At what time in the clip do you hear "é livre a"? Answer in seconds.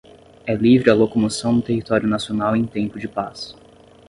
0.47-0.95